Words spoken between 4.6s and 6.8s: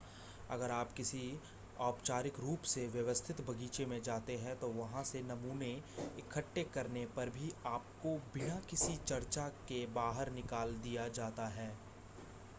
वहां से नमूने इकट्ठे